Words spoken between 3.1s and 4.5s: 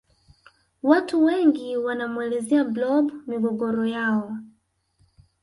migogoro yao